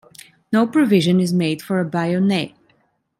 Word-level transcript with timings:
No 0.51 0.65
provision 0.65 1.19
is 1.19 1.31
made 1.31 1.61
for 1.61 1.79
a 1.79 1.85
bayonet. 1.85 2.53